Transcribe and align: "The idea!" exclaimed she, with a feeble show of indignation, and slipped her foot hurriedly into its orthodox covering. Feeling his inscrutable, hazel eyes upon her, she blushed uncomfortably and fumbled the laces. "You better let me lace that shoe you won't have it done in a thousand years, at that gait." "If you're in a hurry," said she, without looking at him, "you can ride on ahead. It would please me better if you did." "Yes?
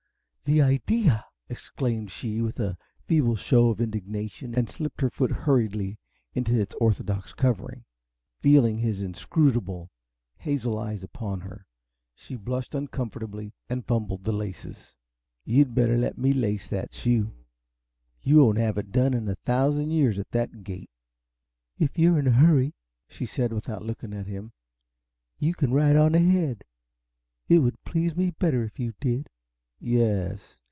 "The 0.43 0.61
idea!" 0.61 1.23
exclaimed 1.47 2.11
she, 2.11 2.41
with 2.41 2.59
a 2.59 2.77
feeble 3.05 3.37
show 3.37 3.69
of 3.69 3.79
indignation, 3.79 4.53
and 4.53 4.69
slipped 4.69 4.99
her 4.99 5.09
foot 5.09 5.31
hurriedly 5.31 5.97
into 6.33 6.59
its 6.59 6.75
orthodox 6.81 7.31
covering. 7.31 7.85
Feeling 8.41 8.79
his 8.79 9.01
inscrutable, 9.01 9.91
hazel 10.35 10.77
eyes 10.77 11.03
upon 11.03 11.39
her, 11.39 11.65
she 12.13 12.35
blushed 12.35 12.75
uncomfortably 12.75 13.53
and 13.69 13.85
fumbled 13.87 14.25
the 14.25 14.33
laces. 14.33 14.97
"You 15.45 15.63
better 15.63 15.97
let 15.97 16.17
me 16.17 16.33
lace 16.33 16.67
that 16.67 16.93
shoe 16.93 17.31
you 18.21 18.43
won't 18.43 18.57
have 18.57 18.77
it 18.77 18.91
done 18.91 19.13
in 19.13 19.29
a 19.29 19.35
thousand 19.35 19.91
years, 19.91 20.19
at 20.19 20.31
that 20.31 20.65
gait." 20.65 20.89
"If 21.79 21.97
you're 21.97 22.19
in 22.19 22.27
a 22.27 22.31
hurry," 22.31 22.75
said 23.09 23.29
she, 23.29 23.53
without 23.55 23.85
looking 23.85 24.13
at 24.13 24.27
him, 24.27 24.51
"you 25.39 25.53
can 25.53 25.71
ride 25.71 25.95
on 25.95 26.13
ahead. 26.13 26.65
It 27.47 27.59
would 27.59 27.81
please 27.85 28.17
me 28.17 28.31
better 28.31 28.65
if 28.65 28.77
you 28.79 28.93
did." 28.99 29.29
"Yes? 29.83 30.59